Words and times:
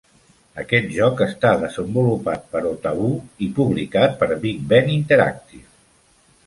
Aquest 0.61 0.87
joc 0.95 1.21
està 1.25 1.51
desenvolupat 1.65 2.49
per 2.55 2.63
Otaboo 2.71 3.13
i 3.49 3.51
publicat 3.61 4.19
per 4.23 4.31
BigBen 4.47 4.93
Interactive. 4.97 5.69